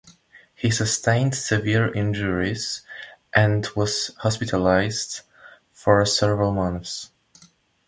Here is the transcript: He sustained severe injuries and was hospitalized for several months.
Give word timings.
He 0.55 0.71
sustained 0.71 1.35
severe 1.35 1.93
injuries 1.93 2.81
and 3.35 3.67
was 3.75 4.09
hospitalized 4.17 5.21
for 5.73 6.03
several 6.07 6.51
months. 6.53 7.11